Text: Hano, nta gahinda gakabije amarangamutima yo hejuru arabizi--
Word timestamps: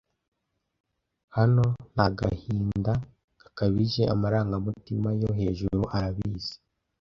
Hano, 1.35 1.65
nta 1.93 2.07
gahinda 2.17 2.93
gakabije 3.39 4.01
amarangamutima 4.13 5.09
yo 5.21 5.29
hejuru 5.39 5.81
arabizi-- 5.95 6.57